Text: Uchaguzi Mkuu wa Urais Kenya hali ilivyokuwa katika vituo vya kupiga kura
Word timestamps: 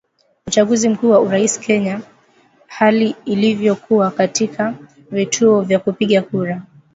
Uchaguzi 0.47 0.89
Mkuu 0.89 1.09
wa 1.09 1.19
Urais 1.19 1.59
Kenya 1.59 2.01
hali 2.67 3.15
ilivyokuwa 3.25 4.11
katika 4.11 4.73
vituo 5.11 5.61
vya 5.61 5.79
kupiga 5.79 6.21
kura 6.21 6.61